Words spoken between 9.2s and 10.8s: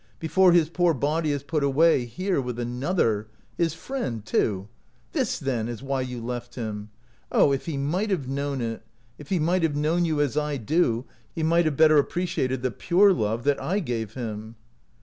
he might have known you as I